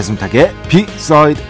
[0.00, 1.40] 배승탁의 비사이드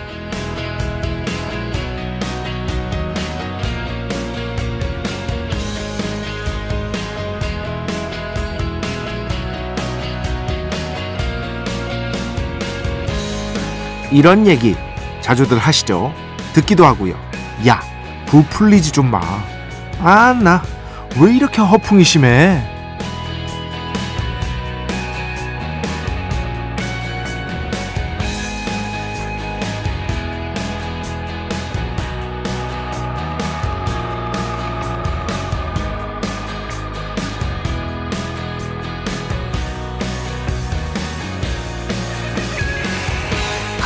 [14.10, 14.74] 이런 얘기
[15.20, 16.12] 자주들 하시죠?
[16.52, 17.14] 듣기도 하고요.
[17.68, 17.80] 야,
[18.26, 19.20] 부풀리지 좀 마.
[20.00, 20.80] 아, 나
[21.18, 22.79] 왜 이렇게 허풍이 심해?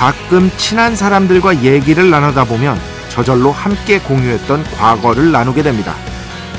[0.04, 5.94] 가끔 친한 사람들과 얘기를 나누다 보면 저절로 함께 공유했던 과거를 나누게 됩니다.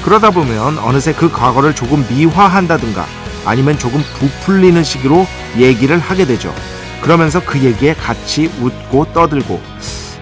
[0.03, 3.05] 그러다 보면 어느새 그 과거를 조금 미화한다든가
[3.45, 6.55] 아니면 조금 부풀리는 식으로 얘기를 하게 되죠.
[7.03, 9.61] 그러면서 그 얘기에 같이 웃고 떠들고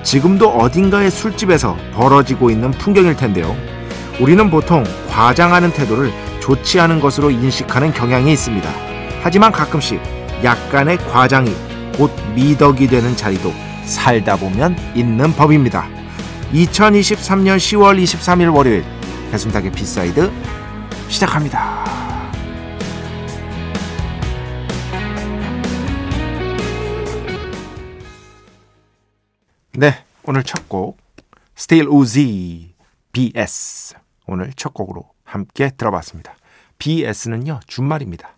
[0.03, 3.55] 지금도 어딘가의 술집에서 벌어지고 있는 풍경일 텐데요.
[4.19, 8.69] 우리는 보통 과장하는 태도를 좋지 않은 것으로 인식하는 경향이 있습니다.
[9.21, 10.01] 하지만 가끔씩
[10.43, 11.55] 약간의 과장이
[11.95, 13.51] 곧 미덕이 되는 자리도
[13.85, 15.87] 살다 보면 있는 법입니다.
[16.51, 18.83] 2023년 10월 23일 월요일
[19.31, 20.31] 배순탁의 B side
[21.09, 21.83] 시작합니다.
[29.73, 30.97] 네, 오늘 첫 곡
[31.57, 32.75] Still Uzi
[33.11, 33.95] BS
[34.27, 36.35] 오늘 첫 곡으로 함께 들어봤습니다.
[36.77, 38.37] BS는요 준말입니다.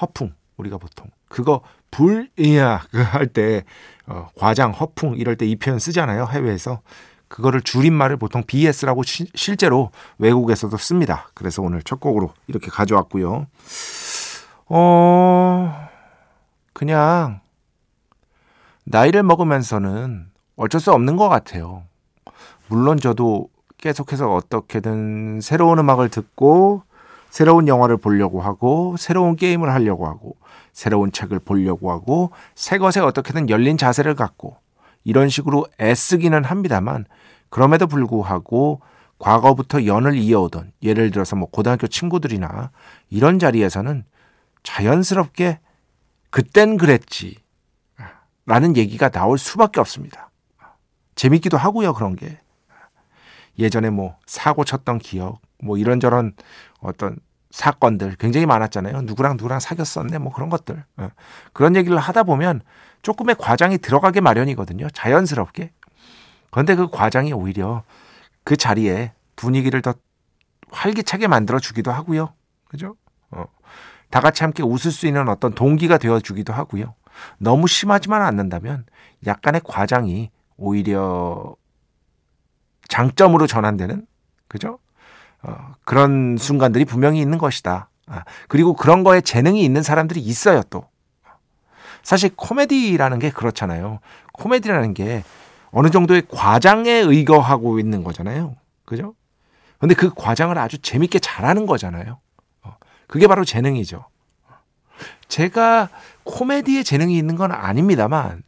[0.00, 1.62] 허풍 우리가 보통 그거
[1.94, 2.82] 불이야
[3.12, 3.64] 할때
[4.06, 6.80] 어, 과장 허풍 이럴 때 이 표현 쓰잖아요 해외에서
[7.28, 11.28] 그거를 줄임말을 보통 BS라고 시, 실제로 외국에서도 씁니다.
[11.34, 13.46] 그래서 오늘 첫 곡으로 이렇게 가져왔고요.
[14.66, 15.88] 어
[16.72, 17.40] 그냥
[18.84, 21.82] 나이를 먹으면서는 어쩔 수 없는 것 같아요.
[22.68, 26.82] 물론 저도 계속해서 어떻게든 새로운 음악을 듣고
[27.34, 30.36] 새로운 영화를 보려고 하고 새로운 게임을 하려고 하고
[30.72, 34.56] 새로운 책을 보려고 하고 새 것에 어떻게든 열린 자세를 갖고
[35.02, 37.06] 이런 식으로 애쓰기는 합니다만
[37.48, 38.82] 그럼에도 불구하고
[39.18, 42.70] 과거부터 연을 이어오던 예를 들어서 뭐 고등학교 친구들이나
[43.10, 44.04] 이런 자리에서는
[44.62, 45.58] 자연스럽게
[46.30, 47.42] 그땐 그랬지
[48.46, 50.30] 라는 얘기가 나올 수밖에 없습니다.
[51.16, 52.38] 재밌기도 하고요, 그런 게.
[53.58, 56.34] 예전에 뭐 사고 쳤던 기억, 뭐 이런저런
[56.80, 57.18] 어떤
[57.50, 59.02] 사건들 굉장히 많았잖아요.
[59.02, 60.84] 누구랑 누구랑 사귀었었네, 뭐 그런 것들.
[61.00, 61.10] 예.
[61.52, 62.62] 그런 얘기를 하다 보면
[63.02, 64.90] 조금의 과장이 들어가게 마련이거든요.
[64.90, 65.70] 자연스럽게.
[66.50, 67.84] 그런데 그 과장이 오히려
[68.42, 69.94] 그 자리에 분위기를 더
[70.70, 72.34] 활기차게 만들어 주기도 하고요.
[72.64, 72.96] 그죠?
[73.30, 73.44] 어.
[74.10, 76.94] 다 같이 함께 웃을 수 있는 어떤 동기가 되어 주기도 하고요.
[77.38, 78.84] 너무 심하지만 않는다면
[79.26, 81.54] 약간의 과장이 오히려
[82.88, 84.06] 장점으로 전환되는
[84.48, 84.78] 그죠?
[85.44, 87.88] 어, 그런 순간들이 분명히 있는 것이다.
[88.06, 90.86] 아, 그리고 그런 거에 재능이 있는 사람들이 있어요, 또.
[92.02, 94.00] 사실 코미디라는 게 그렇잖아요.
[94.32, 95.24] 코미디라는 게
[95.70, 98.56] 어느 정도의 과장에 의거하고 있는 거잖아요.
[98.84, 99.14] 그죠?
[99.78, 102.18] 근데 그 과장을 아주 재밌게 잘하는 거잖아요.
[102.62, 104.06] 어, 그게 바로 재능이죠.
[105.28, 105.88] 제가
[106.24, 108.42] 코미디에 재능이 있는 건 아닙니다만,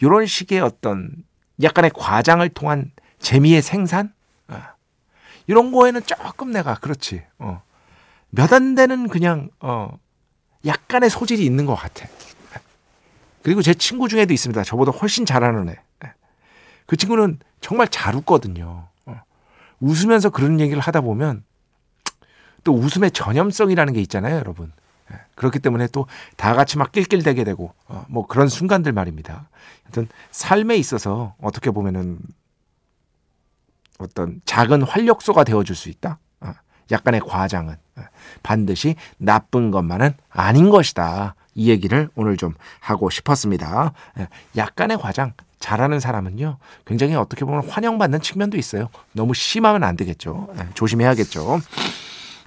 [0.00, 1.10] 이런 식의 어떤
[1.62, 4.13] 약간의 과장을 통한 재미의 생산?
[5.46, 7.22] 이런 거에는 조금 내가 그렇지.
[7.38, 7.62] 어.
[8.30, 9.96] 몇 안 되는 그냥 어
[10.66, 12.06] 약간의 소질이 있는 것 같아.
[13.42, 14.62] 그리고 제 친구 중에도 있습니다.
[14.64, 15.76] 저보다 훨씬 잘하는 애.
[16.86, 18.88] 그 친구는 정말 잘 웃거든요.
[19.06, 19.22] 어.
[19.80, 21.44] 웃으면서 그런 얘기를 하다 보면
[22.64, 24.72] 또 웃음의 전염성이라는 게 있잖아요, 여러분.
[25.12, 25.16] 예.
[25.34, 26.06] 그렇기 때문에 또
[26.36, 29.48] 다 같이 막 낄낄대게 되고 어, 뭐 그런 순간들 말입니다.
[29.84, 32.18] 하여튼 삶에 있어서 어떻게 보면은
[33.98, 36.18] 어떤 작은 활력소가 되어줄 수 있다.
[36.40, 36.52] 어,
[36.90, 38.02] 약간의 과장은 어,
[38.42, 41.34] 반드시 나쁜 것만은 아닌 것이다.
[41.54, 43.92] 이 얘기를 오늘 좀 하고 싶었습니다.
[44.18, 48.90] 예, 약간의 과장 잘하는 사람은요, 굉장히 어떻게 보면 환영받는 측면도 있어요.
[49.12, 50.48] 너무 심하면 안 되겠죠.
[50.56, 51.60] 네, 조심해야겠죠.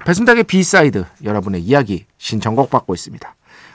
[0.06, 3.36] 배순탁의 B side 여러분의 이야기 신청곡 받고 있습니다.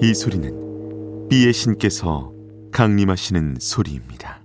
[0.00, 2.32] 이 소리는 비의 신께서
[2.70, 4.40] 강림하시는 소리입니다.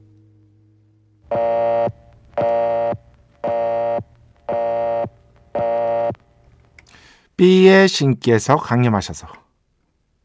[7.38, 9.28] B의 신께서 강림하셔서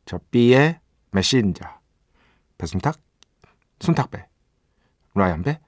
[0.06, 1.66] 저 B의 메신저
[2.56, 2.98] 배순탁,
[3.80, 4.27] 순탁배,
[5.14, 5.58] 라이언배,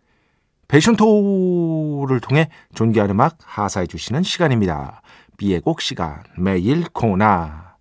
[0.68, 5.02] 베이션토를 통해 존귀한 음악 하사해 주시는 시간입니다.
[5.36, 7.76] B의 곡 시간 매일 코나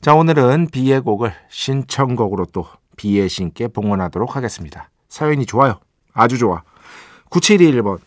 [0.00, 2.66] 자 오늘은 B의 곡을 신청곡으로 또
[2.96, 4.90] B의 신께 봉헌하도록 하겠습니다.
[5.08, 5.80] 사연이 좋아요.
[6.12, 6.62] 아주 좋아.
[7.30, 7.98] 9721번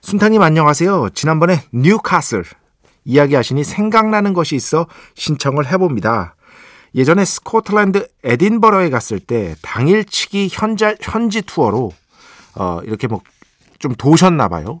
[0.00, 1.10] 순타님 안녕하세요.
[1.10, 2.44] 지난번에 뉴카슬
[3.04, 6.34] 이야기하시니 생각나는 것이 있어 신청을 해봅니다.
[6.94, 11.92] 예전에 스코틀랜드 에딘버러에 갔을 때 당일치기 현자, 현지 투어로
[12.56, 13.20] 어, 이렇게 뭐
[13.80, 14.80] 좀 도셨나 봐요.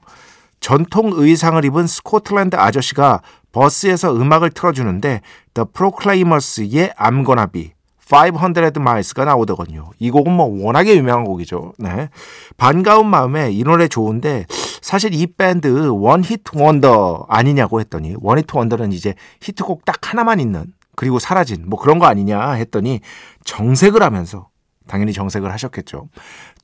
[0.60, 5.22] 전통 의상을 입은 스코틀랜드 아저씨가 버스에서 음악을 틀어주는데
[5.54, 7.72] The Proclaimers의 I'm Gonna Be
[8.12, 9.90] 500 Miles가 나오더군요.
[9.98, 11.72] 이 곡은 뭐 워낙에 유명한 곡이죠.
[11.78, 12.10] 네.
[12.56, 14.46] 반가운 마음에 이 노래 좋은데
[14.82, 20.40] 사실 이 밴드 one hit wonder 아니냐고 했더니 one hit wonder는 이제 히트곡 딱 하나만
[20.40, 23.00] 있는 그리고 사라진 뭐 그런 거 아니냐 했더니
[23.44, 24.48] 정색을 하면서
[24.86, 26.08] 당연히 정색을 하셨겠죠.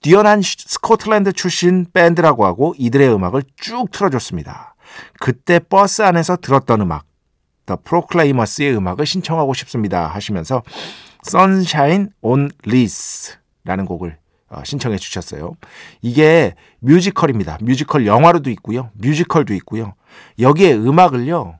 [0.02, 4.74] 뛰어난 스코틀랜드 출신 밴드라고 하고 이들의 음악을 쭉 틀어줬습니다.
[5.20, 7.06] 그때 버스 안에서 들었던 음악,
[7.66, 10.62] The Proclaimers의 음악을 신청하고 싶습니다 하시면서
[11.26, 14.18] Sunshine on Leas라는 곡을
[14.48, 15.54] 어, 신청해 주셨어요.
[16.02, 17.58] 이게 뮤지컬입니다.
[17.60, 18.90] 뮤지컬 영화로도 있고요.
[18.94, 19.94] 뮤지컬도 있고요.
[20.38, 21.58] 여기에 음악을요.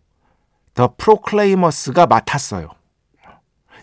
[0.76, 2.68] The Proclaimers가 맡았어요.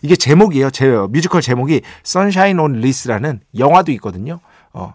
[0.02, 0.70] 이게 제목이에요.
[0.70, 4.40] 제 뮤지컬 제목이 Sunshine on Leas라는 영화도 있거든요.
[4.72, 4.94] 어,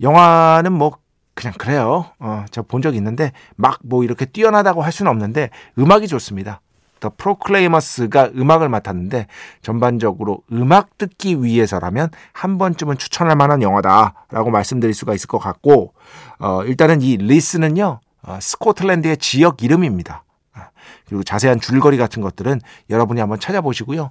[0.00, 0.98] 영화는 뭐
[1.34, 2.06] 그냥 그래요.
[2.18, 6.60] 어, 저 본 적 있는데 막 뭐 이렇게 뛰어나다고 할 수는 없는데 음악이 좋습니다.
[7.00, 9.26] The Proclaimers가 음악을 맡았는데
[9.60, 15.94] 전반적으로 음악 듣기 위해서라면 한 번쯤은 추천할 만한 영화다라고 말씀드릴 수가 있을 것 같고
[16.38, 20.22] 어, 일단은 이 리스는요 어, 스코틀랜드의 지역 이름입니다.
[21.12, 24.10] 아, 그리고 자세한 줄거리 같은 것들은 여러분이 한번 찾아보시고요.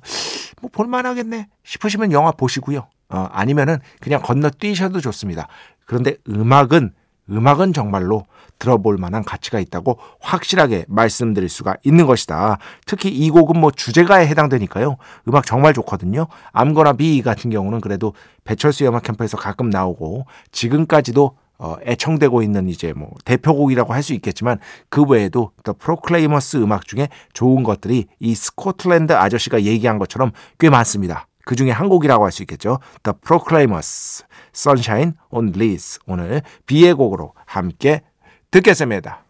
[0.62, 2.88] 뭐 볼만하겠네 싶으시면 영화 보시고요.
[3.10, 5.48] 어, 아니면은 그냥 건너뛰셔도 좋습니다.
[5.86, 6.94] 그런데 음악은
[7.30, 8.26] 음악은 정말로
[8.60, 12.58] 들어볼 만한 가치가 있다고 확실하게 말씀드릴 수가 있는 것이다.
[12.86, 14.98] 특히 이 곡은 뭐 주제가에 해당되니까요.
[15.28, 16.28] 음악 정말 좋거든요.
[16.52, 22.92] 암거나 비 같은 경우는 그래도 배철수 음악 캠프에서 가끔 나오고 지금까지도 어, 애청되고 있는 이제
[22.92, 24.58] 뭐 대표곡이라고 할 수 있겠지만
[24.90, 31.28] 그 외에도 The Proclaimers 음악 중에 좋은 것들이 이 스코틀랜드 아저씨가 얘기한 것처럼 꽤 많습니다.
[31.46, 32.80] 그 중에 한 곡이라고 할 수 있겠죠.
[33.04, 34.24] The Proclaimers,
[34.56, 36.00] Sunshine on Leith.
[36.08, 38.02] 오늘 B의 곡으로 함께
[38.50, 39.24] 듣겠습니다.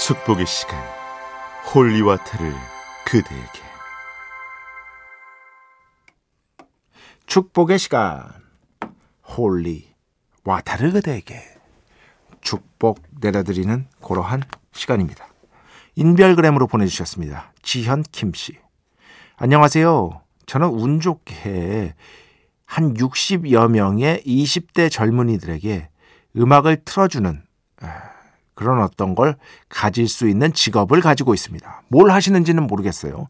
[0.00, 0.76] 축복의 시간,
[1.72, 2.52] holy water를
[3.06, 3.60] 그대에게.
[7.26, 8.32] 축복의 시간,
[9.36, 9.93] holy
[10.44, 11.42] water를 그대에게.
[12.42, 15.26] 축복 내려드리는 그러한 시간입니다.
[15.96, 17.52] 인별그램으로 보내주셨습니다.
[17.62, 18.58] 지현 김씨.
[19.36, 20.20] 안녕하세요.
[20.46, 21.94] 저는 운 좋게
[22.66, 25.88] 한 60여 명의 20대 젊은이들에게
[26.36, 27.42] 음악을 틀어주는
[28.54, 29.36] 그런 어떤 걸
[29.68, 31.82] 가질 수 있는 직업을 가지고 있습니다.
[31.88, 33.28] 뭘 하시는지는 모르겠어요.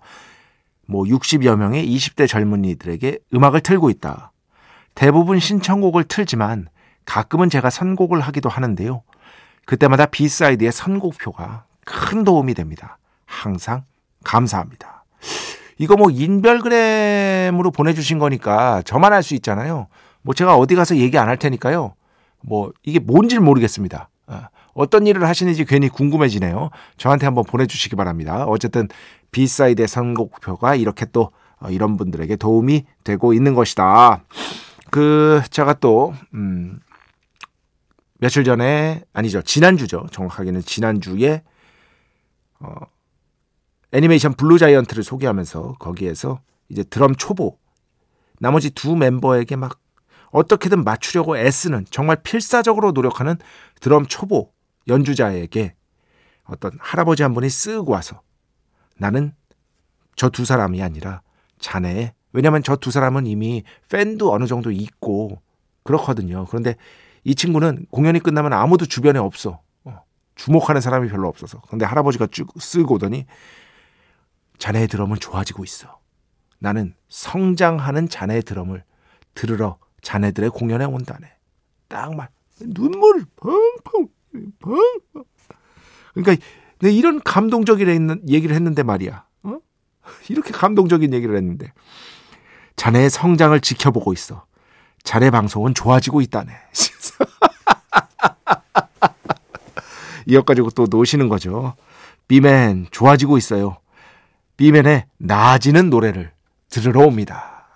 [0.87, 4.33] 뭐 60여 명의 20대 젊은이들에게 음악을 틀고 있다.
[4.94, 6.68] 대부분 신청곡을 틀지만
[7.04, 9.02] 가끔은 제가 선곡을 하기도 하는데요.
[9.66, 12.99] 그때마다 B side의 선곡표가 큰 도움이 됩니다.
[13.26, 13.84] 항상
[14.25, 15.04] 감사합니다.
[15.78, 19.88] 이거 뭐 인별그램으로 보내주신 거니까 저만 알 수 있잖아요.
[20.23, 21.94] 뭐 제가 어디 가서 얘기 안 할 테니까요.
[22.42, 24.08] 뭐 이게 뭔지 모르겠습니다.
[24.26, 24.42] 어,
[24.75, 26.70] 어떤 일을 하시는지 괜히 궁금해지네요.
[26.96, 28.44] 저한테 한번 보내주시기 바랍니다.
[28.44, 28.88] 어쨌든
[29.31, 31.30] B side의 선곡표가 이렇게 또
[31.61, 34.23] 어, 이런 분들에게 도움이 되고 있는 것이다.
[34.90, 36.80] 그 제가 또 음,
[38.25, 39.43] 며칠 전에 아니죠.
[39.43, 40.07] 지난주죠.
[40.11, 41.43] 정확하게는 지난주에
[42.59, 42.73] 어,
[43.93, 46.40] 애니메이션 Blue Giant를 소개하면서 거기에서
[46.71, 47.59] 이제 드럼 초보
[48.40, 49.78] 나머지 두 멤버에게 막
[50.31, 53.37] 어떻게든 맞추려고 애쓰는 정말 필사적으로 노력하는
[53.83, 54.54] 드럼 초보
[54.88, 55.75] 연주자에게
[56.45, 58.23] 어떤 할아버지 한 분이 쓱 와서
[58.97, 59.35] 나는
[60.16, 61.21] 저 두 사람이 아니라
[61.59, 62.14] 자네.
[62.33, 65.43] 왜냐면 저 두 사람은 이미 팬도 어느 정도 있고
[65.83, 66.47] 그렇거든요.
[66.47, 66.76] 그런데
[67.25, 69.61] 이 친구는 공연이 끝나면 아무도 주변에 없어.
[69.85, 70.02] 어,
[70.37, 71.61] 주목하는 사람이 별로 없어서.
[71.69, 73.26] 근데 할아버지가 쭉 쓰고 오더니
[74.59, 75.99] 자네의 드럼은 좋아지고 있어.
[76.59, 78.85] 나는 성장하는 자네의 드럼을
[79.35, 81.33] 들으러 자네들의 공연에 온다네.
[81.88, 82.28] 딱 말.
[82.61, 84.09] 눈물 펑펑
[84.61, 85.25] 펑 펑.
[86.14, 86.47] 그러니까
[86.83, 89.26] 이런 감동적인 얘기를 했는데 말이야.
[89.43, 89.59] 어?
[90.28, 91.73] 이렇게 감동적인 얘기를 했는데
[92.76, 94.47] 자네의 성장을 지켜보고 있어.
[95.04, 96.52] 자네 방송은 좋아지고 있다네.
[100.26, 101.75] 이것 가지고 또 노시는 거죠.
[102.26, 103.76] 비맨 좋아지고 있어요.
[104.56, 106.32] 비맨의 나아지는 노래를
[106.70, 107.66] 들으러 옵니다.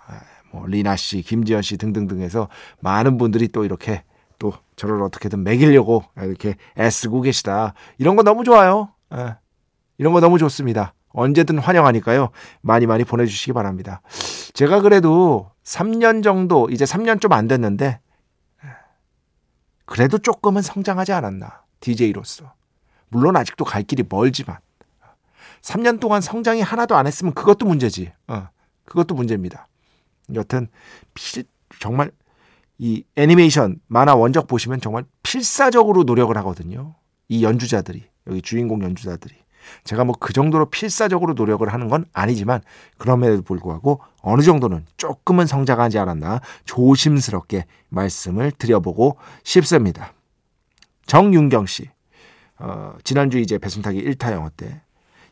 [0.51, 4.03] 뭐 리나 씨, 김지현 씨 등등등 해서 많은 분들이 또 이렇게
[4.39, 7.75] 또 저를 어떻게든 매기려고 이렇게 애쓰고 계시다.
[7.99, 8.89] 이런 거 너무 좋아요.
[9.13, 9.35] 예.
[9.97, 10.93] 이런 거 너무 좋습니다.
[11.09, 12.29] 언제든 환영하니까요.
[12.61, 14.01] 많이 많이 보내주시기 바랍니다.
[14.53, 17.99] 제가 그래도 3년 정도, 이제 3년 좀 안 됐는데,
[19.85, 21.63] 그래도 조금은 성장하지 않았나.
[21.79, 22.53] DJ로서.
[23.09, 24.57] 물론 아직도 갈 길이 멀지만.
[25.61, 28.11] 3년 동안 성장이 하나도 안 했으면 그것도 문제지.
[28.27, 28.49] 어,
[28.85, 29.67] 그것도 문제입니다.
[30.33, 30.67] 여튼,
[31.13, 31.43] 필,
[31.79, 32.11] 정말
[32.77, 36.95] 이 애니메이션, 만화 원작 보시면 정말 필사적으로 노력을 하거든요.
[37.27, 39.35] 이 연주자들이, 여기 주인공 연주자들이.
[39.83, 42.61] 제가 뭐 그 정도로 필사적으로 노력을 하는 건 아니지만
[42.97, 50.13] 그럼에도 불구하고 어느 정도는 조금은 성장하지 않았나 조심스럽게 말씀을 드려보고 싶습니다.
[51.05, 51.89] 정윤경 씨.
[52.59, 54.81] 어, 지난주 이제 배순탁이 1타 영어 때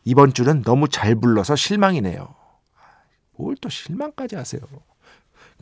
[0.06, 2.34] 이번 주는 너무 잘 불러서 실망이네요.
[3.38, 4.62] 뭘 또 실망까지 하세요.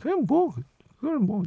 [0.00, 0.54] 그냥 뭐
[1.00, 1.42] 그걸 뭐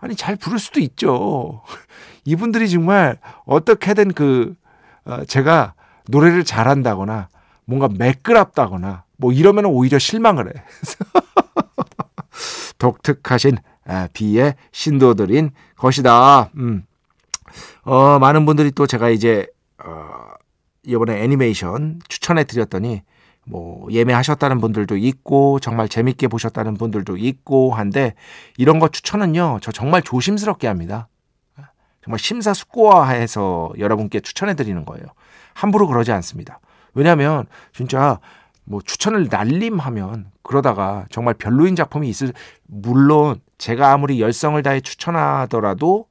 [0.00, 1.62] 아니 잘 부를 수도 있죠.
[2.26, 4.54] 이분들이 정말 어떻게든 그
[5.04, 5.74] 어, 제가
[6.08, 7.28] 노래를 잘한다거나
[7.64, 10.52] 뭔가 매끄럽다거나 뭐 이러면 오히려 실망을 해.
[12.78, 13.56] 독특하신
[13.86, 16.50] 아, 비의 신도들인 것이다.
[16.56, 16.84] 음.
[17.82, 19.46] 어, 많은 분들이 또 제가 이제
[19.84, 20.34] 어,
[20.84, 23.02] 이번에 애니메이션 추천해 드렸더니
[23.46, 28.14] 뭐 예매하셨다는 분들도 있고 정말 재밌게 보셨다는 분들도 있고 한데
[28.56, 31.08] 이런 거 추천은요 저 정말 조심스럽게 합니다.
[32.02, 35.06] 정말 심사숙고해서 여러분께 추천해 드리는 거예요.
[35.54, 36.60] 함부로 그러지 않습니다.
[36.94, 38.18] 왜냐하면 진짜
[38.64, 42.32] 뭐 추천을 날림하면 그러다가 정말 별로인 작품이 있을
[42.66, 46.06] 물론 제가 아무리 열성을 다해 추천하더라도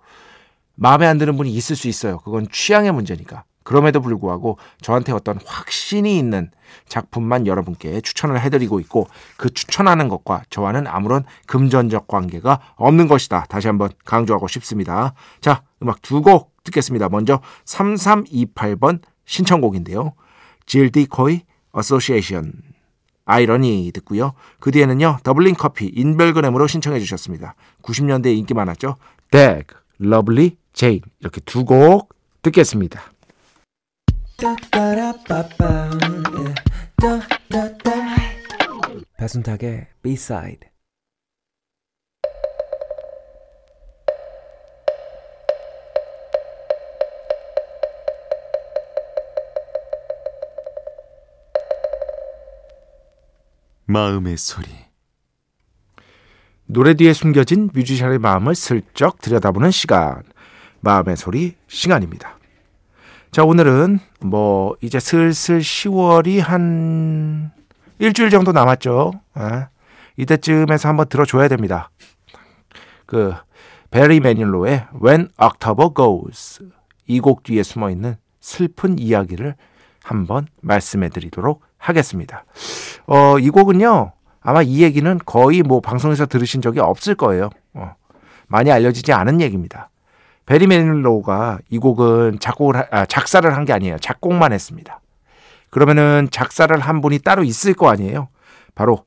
[0.75, 2.17] 마음에 안 드는 분이 있을 수 있어요.
[2.19, 3.43] 그건 취향의 문제니까.
[3.63, 6.51] 그럼에도 불구하고 저한테 어떤 확신이 있는
[6.87, 9.07] 작품만 여러분께 추천을 해드리고 있고
[9.37, 13.45] 그 추천하는 것과 저와는 아무런 금전적 관계가 없는 것이다.
[13.47, 15.13] 다시 한번 강조하고 싶습니다.
[15.39, 17.09] 자, 음악 두 곡 듣겠습니다.
[17.09, 20.13] 먼저 3328번 신청곡인데요.
[20.65, 22.53] GLD 코이 Association
[23.25, 24.33] 아이러니 듣고요.
[24.59, 25.19] 그 뒤에는요.
[25.23, 27.55] 더블링 커피 인별그램으로 신청해 주셨습니다.
[27.81, 28.97] 90년대에 인기 많았죠.
[29.31, 33.01] 덱, 러블리, 제인 이렇게 두 곡 듣겠습니다.
[39.17, 40.72] 배순탁의 B-side
[53.85, 54.67] 마음의 소리.
[56.65, 60.23] 노래 뒤에 숨겨진 뮤지션의 마음을 슬쩍 들여다보는 시간.
[60.81, 62.37] 마음의 소리 시간입니다.
[63.31, 67.51] 자, 오늘은 뭐 이제 슬슬 10월이 한
[67.99, 69.13] 일주일 정도 남았죠.
[69.33, 69.69] 아,
[70.17, 71.89] 이때쯤에서 한번 들어줘야 됩니다.
[73.05, 73.33] 그
[73.91, 76.63] 베리 매닐로의 When October Goes
[77.07, 79.55] 이 곡 뒤에 숨어 있는 슬픈 이야기를
[80.03, 82.45] 한번 말씀해 드리도록 하겠습니다.
[83.07, 84.11] 어, 이 곡은요,
[84.41, 87.49] 아마 이 얘기는 거의 뭐 방송에서 들으신 적이 없을 거예요.
[87.73, 87.95] 어,
[88.47, 89.89] 많이 알려지지 않은 얘기입니다.
[90.45, 93.97] 베리 매닐로우가 이 곡은 작곡을 하- 아, 작사를 한 게 아니에요.
[93.99, 94.99] 작곡만 했습니다.
[95.69, 98.27] 그러면은 작사를 한 분이 따로 있을 거 아니에요.
[98.75, 99.05] 바로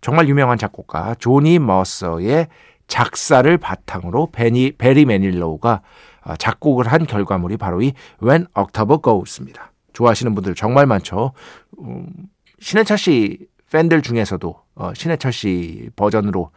[0.00, 2.46] 정말 유명한 작곡가 조니 머서의
[2.86, 5.82] 작사를 바탕으로 베니, 베리 매닐로우가
[6.22, 7.92] 아, 작곡을 한 결과물이 바로 이
[8.22, 9.72] When October Goes입니다.
[9.92, 11.32] 좋아하시는 분들 정말 많죠.
[11.80, 12.06] 음,
[12.60, 16.50] 신해철 씨 팬들 중에서도 어, 신해철 씨 버전으로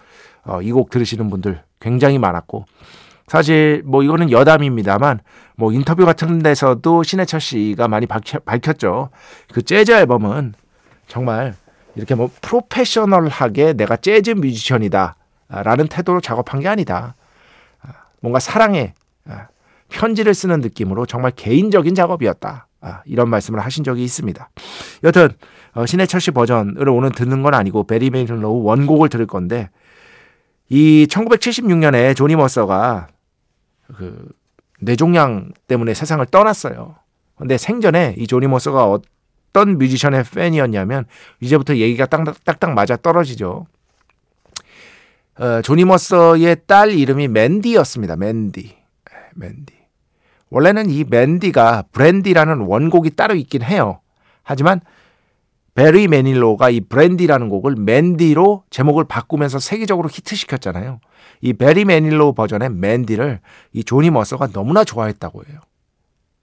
[0.45, 2.65] 어, 이 곡 들으시는 분들 굉장히 많았고
[3.27, 5.19] 사실 뭐 이거는 여담입니다만
[5.55, 9.09] 뭐 인터뷰 같은 데서도 신해철 씨가 많이 밝혀, 밝혔죠.
[9.53, 10.53] 그 재즈 앨범은
[11.07, 11.53] 정말
[11.95, 15.15] 이렇게 뭐 프로페셔널하게 내가 재즈 뮤지션이다
[15.49, 17.13] 라는 태도로 작업한 게 아니다.
[17.81, 17.89] 아,
[18.21, 18.93] 뭔가 사랑에
[19.27, 19.47] 아,
[19.89, 22.67] 편지를 쓰는 느낌으로 정말 개인적인 작업이었다.
[22.81, 24.49] 아, 이런 말씀을 하신 적이 있습니다.
[25.03, 25.29] 여튼
[25.73, 29.69] 어, 신해철 씨 버전을 오늘 듣는 건 아니고 베리 매닐로우 원곡을 들을 건데
[30.69, 33.07] 이 1976년에 조니 머서가
[33.95, 34.29] 그
[34.79, 36.95] 뇌종양 때문에 세상을 떠났어요.
[37.35, 41.05] 근데 생전에 이 조니 머서가 어떤 뮤지션의 팬이었냐면
[41.39, 43.65] 이제부터 얘기가 딱딱, 맞아 떨어지죠.
[45.37, 48.15] 어, 조니 머서의 딸 이름이 맨디였습니다.
[48.17, 48.77] 맨디.
[49.35, 49.78] 맨디.
[50.49, 54.01] 원래는 이 맨디가 브랜디라는 원곡이 따로 있긴 해요.
[54.43, 54.81] 하지만
[55.75, 60.99] 베리 매닐로가 이 브랜디라는 곡을 맨디로 제목을 바꾸면서 세계적으로 히트시켰잖아요.
[61.41, 63.39] 이 베리 매닐로 버전의 맨디를
[63.73, 65.59] 이 조니 머서가 너무나 좋아했다고 해요.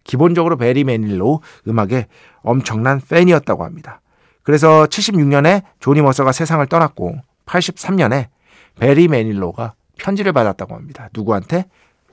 [0.04, 2.06] 기본적으로 베리 매닐로 음악에
[2.42, 4.00] 엄청난 팬이었다고 합니다.
[4.42, 8.28] 그래서 76년에 조니 머서가 세상을 떠났고 83년에
[8.78, 11.08] 베리 매닐로가 편지를 받았다고 합니다.
[11.12, 11.66] 누구한테?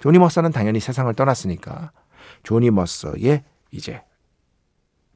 [0.03, 1.93] 조니 머서는 당연히 세상을 떠났으니까
[2.43, 3.41] 조니 머서의
[3.71, 4.01] 이제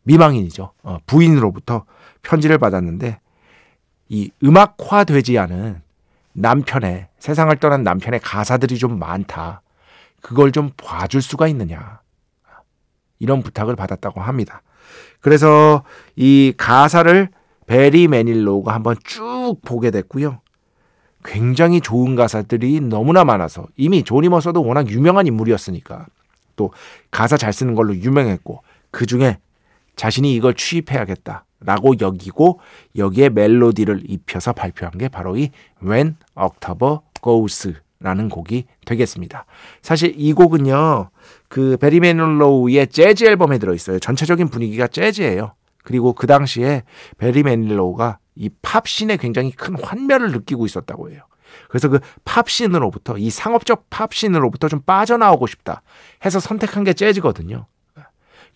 [0.03, 0.71] 미망인이죠.
[0.81, 1.83] 어, 부인으로부터
[2.21, 3.19] 편지를 받았는데
[4.07, 5.81] 이 음악화되지 않은
[6.31, 9.61] 남편의 세상을 떠난 남편의 가사들이 좀 많다.
[10.21, 11.99] 그걸 좀 봐줄 수가 있느냐.
[13.19, 14.61] 이런 부탁을 받았다고 합니다.
[15.19, 15.83] 그래서
[16.15, 17.27] 이 가사를
[17.65, 20.39] 베리 매닐로우가 한번 쭉 보게 됐고요.
[21.27, 26.07] 굉장히 좋은 가사들이 너무나 많아서 이미 조니 머서도 워낙 유명한 인물이었으니까
[26.55, 26.71] 또
[27.11, 29.37] 가사 잘 쓰는 걸로 유명했고 그 중에
[29.97, 32.61] 자신이 이걸 취입해야겠다라고 여기고
[32.95, 35.51] 여기에 멜로디를 입혀서 발표한 게 바로 이
[35.83, 39.45] When October Goes라는 곡이 되겠습니다.
[39.81, 41.09] 사실 이 곡은요
[41.49, 43.99] 그 베리 매닐로우의 재즈 앨범에 들어 있어요.
[43.99, 45.51] 전체적인 분위기가 재즈예요.
[45.87, 46.83] 그리고 그 당시에
[47.17, 51.21] 베리 매닐로우가 이 팝씬에 굉장히 큰 환멸을 느끼고 있었다고 해요.
[51.69, 55.83] 그래서 그 팝씬으로부터 이 상업적 팝씬으로부터 좀 빠져나오고 싶다
[56.25, 57.67] 해서 선택한 게 재즈거든요.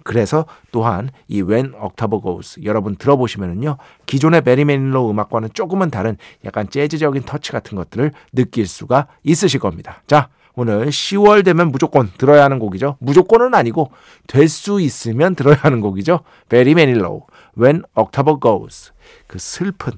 [0.03, 6.69] 그래서 또한 이 When October Goes 여러분 들어보시면은요 기존의 베리 매닐로 음악과는 조금은 다른 약간
[6.69, 10.03] 재즈적인 터치 같은 것들을 느낄 수가 있으실 겁니다.
[10.05, 12.97] 자 오늘 10월 되면 무조건 들어야 하는 곡이죠.
[12.99, 13.91] 무조건은 아니고
[14.27, 16.21] 될 수 있으면 들어야 하는 곡이죠.
[16.49, 17.25] 베리 매닐로
[17.57, 18.91] When October Goes
[19.27, 19.93] 그 슬픈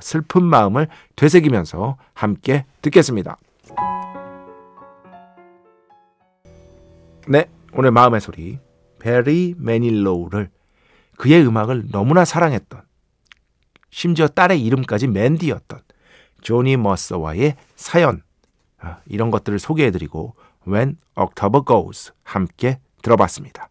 [0.00, 3.38] 슬픈 마음을 되새기면서 함께 듣겠습니다.
[7.28, 8.58] 네 오늘 마음의 소리
[8.98, 10.50] 베리 매닐로우를
[11.16, 12.82] 그의 음악을 너무나 사랑했던
[13.90, 15.80] 심지어 딸의 이름까지 맨디였던
[16.42, 18.25] 조니 머서와의 사연 아,
[19.06, 20.34] 이런 것들을 소개해드리고
[20.68, 23.68] When October Goes 함께 들어봤습니다.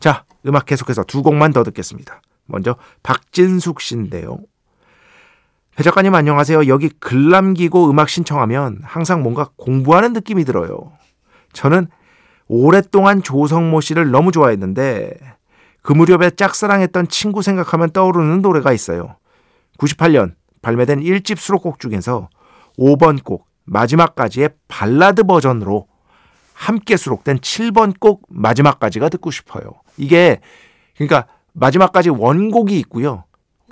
[0.00, 2.22] 자 음악 계속해서 두 곡만 더 듣겠습니다.
[2.46, 4.38] 먼저 박진숙 씨인데요.
[5.76, 6.66] 배 작가님 안녕하세요.
[6.66, 10.92] 여기 글 남기고 음악 신청하면 항상 뭔가 공부하는 느낌이 들어요.
[11.52, 11.86] 저는
[12.48, 15.16] 오랫동안 조성모 씨를 너무 좋아했는데
[15.82, 19.16] 그 무렵에 짝사랑했던 친구 생각하면 떠오르는 노래가 있어요.
[19.78, 22.28] 98년 발매된 1집 수록곡 중에서
[22.78, 25.86] 5번 곡 마지막까지의 발라드 버전으로
[26.52, 29.72] 함께 수록된 7번 곡 마지막까지가 듣고 싶어요.
[29.96, 30.40] 이게
[30.96, 33.24] 그러니까 마지막까지 원곡이 있고요.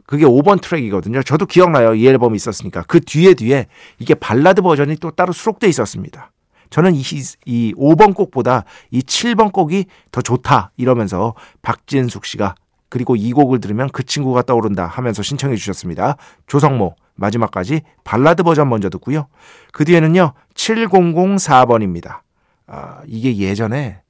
[0.06, 1.22] 그게 5번 트랙이거든요.
[1.24, 1.94] 저도 기억나요.
[1.94, 2.84] 이 앨범이 있었으니까.
[2.86, 3.66] 그 뒤에 뒤에
[3.98, 6.30] 이게 발라드 버전이 또 따로 수록돼 있었습니다.
[6.70, 7.02] 저는 이,
[7.44, 12.54] 이 5번 곡보다 이 7번 곡이 더 좋다 이러면서 박진숙 씨가
[12.88, 16.16] 그리고 이 곡을 들으면 그 친구가 떠오른다 하면서 신청해 주셨습니다.
[16.46, 19.26] 조성모 마지막까지 발라드 버전 먼저 듣고요.
[19.72, 22.20] 그 뒤에는요 7004번입니다.
[22.66, 24.02] 아, 이게 예전에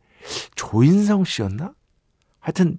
[0.55, 1.73] 조인성 씨였나?
[2.41, 2.79] 하여튼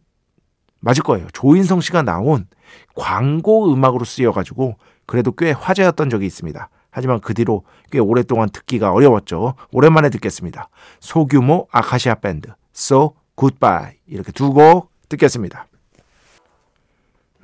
[0.79, 1.27] 맞을 거예요.
[1.33, 2.47] 조인성 씨가 나온
[2.95, 6.69] 광고 음악으로 쓰여가지고 그래도 꽤 화제였던 적이 있습니다.
[6.89, 9.55] 하지만 그 뒤로 꽤 오랫동안 듣기가 어려웠죠.
[9.71, 10.69] 오랜만에 듣겠습니다.
[10.99, 15.67] 소규모 아카시아 밴드 So Goodbye 이렇게 두 곡 듣겠습니다.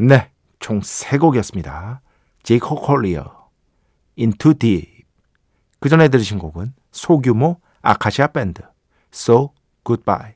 [0.06, 2.02] 네, 총세 곡이었습니다.
[2.44, 3.48] 제이코 콜리어,
[4.20, 5.06] Into Deep
[5.80, 8.63] 그 전에 들으신 곡은 소규모 아카시아 밴드
[9.13, 9.54] So
[9.86, 10.34] Goodbye.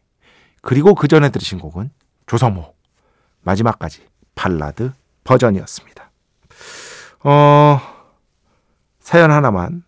[0.62, 1.92] 그리고 그 전에 들으신 곡은
[2.28, 2.76] 조성모
[3.42, 4.94] 마지막까지 발라드
[5.26, 6.12] 버전이었습니다.
[7.26, 7.80] 어
[9.02, 9.84] 사연 하나만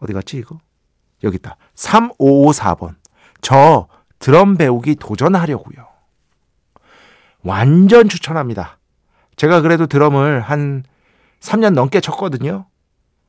[0.00, 0.58] 어디 갔지 이거?
[1.24, 1.56] 여기 있다.
[1.74, 2.96] 3554번.
[3.40, 3.88] 저
[4.18, 5.87] 드럼 배우기 도전하려고요.
[7.42, 8.78] 완전 추천합니다.
[9.36, 10.84] 제가 그래도 드럼을 한
[11.40, 12.66] 3년 넘게 쳤거든요.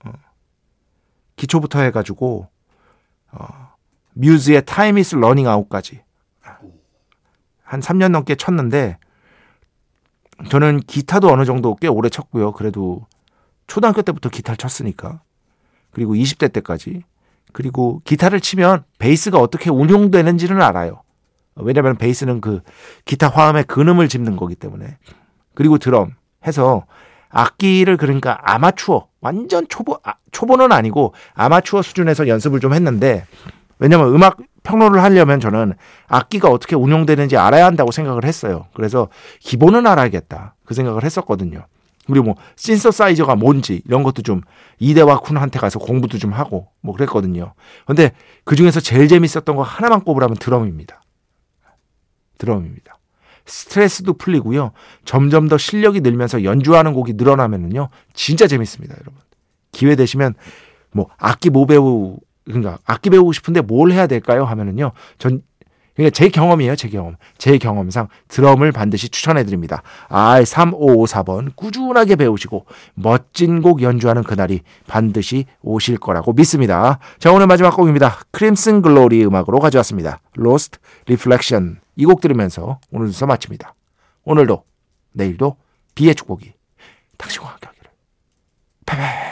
[0.06, 0.12] 어,
[1.36, 2.48] 기초부터 해가지고
[3.32, 3.48] 어,
[4.14, 6.02] 뮤즈의 Time is Running Out까지
[7.64, 8.98] 한 3년 넘게 쳤는데
[10.50, 12.54] 저는 기타도 어느 정도 꽤 오래 쳤고요.
[12.54, 13.06] 그래도
[13.68, 15.22] 초등학교 때부터 기타를 쳤으니까
[15.92, 17.04] 그리고 20대 때까지
[17.54, 21.04] 그리고 기타를 치면 베이스가 어떻게 운용되는지는 알아요.
[21.64, 22.62] 왜냐하면 베이스는 그
[23.06, 24.98] 기타 화음의 근음을 짚는 거기 때문에
[25.56, 26.86] 그리고 드럼 해서
[27.30, 33.26] 악기를 그러니까 아마추어 완전 초보 아, 초보는 아니고 아마추어 수준에서 연습을 좀 했는데
[33.78, 35.74] 왜냐면 음악 평론을 하려면 저는
[36.08, 38.66] 악기가 어떻게 운용되는지 알아야 한다고 생각을 했어요.
[38.74, 41.66] 그래서 기본은 알아야겠다 그 생각을 했었거든요.
[42.08, 44.42] 그리고 뭐 신서사이저가 뭔지 이런 것도 좀
[44.80, 47.54] 이대화 쿤한테 가서 공부도 좀 하고 뭐 그랬거든요.
[47.86, 48.12] 근데
[48.44, 51.02] 그 중에서 제일 재밌었던 거 하나만 꼽으라면 드럼입니다.
[52.40, 52.98] 드럼입니다.
[53.46, 54.72] 스트레스도 풀리고요.
[55.06, 57.90] 점점 더 실력이 늘면서 연주하는 곡이 늘어나면은요.
[58.14, 59.20] 진짜 재밌습니다, 여러분.
[59.72, 60.34] 기회 되시면
[60.92, 64.44] 뭐 악기 뭐 배우 그러니까 악기 배우고 싶은데 뭘 해야 될까요?
[64.46, 64.92] 하면은요.
[65.20, 65.44] 전
[66.00, 67.18] 그러니까 제 경험이에요, 제 경험.
[67.38, 69.84] 제 경험상 드럼을 반드시 추천해 드립니다.
[70.08, 77.00] R3554번 꾸준하게 배우시고 멋진 곡 연주하는 그날이 반드시 오실 거라고 믿습니다.
[77.20, 78.20] 자, 오늘 마지막 곡입니다.
[78.32, 80.22] 크림슨 글로리 음악으로 가져왔습니다.
[80.38, 81.80] Lost Reflection.
[81.98, 83.76] 이 곡 들으면서 오늘 순서 마칩니다.
[84.24, 84.64] 오늘도
[85.12, 85.58] 내일도
[85.96, 86.54] 비의 축복이
[87.18, 87.92] 당신과 함께 하기를.
[88.86, 89.29] 바이바이.